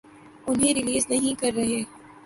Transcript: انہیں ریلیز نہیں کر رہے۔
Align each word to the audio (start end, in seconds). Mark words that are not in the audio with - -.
انہیں 0.47 0.73
ریلیز 0.73 1.05
نہیں 1.09 1.39
کر 1.39 1.51
رہے۔ 1.55 1.81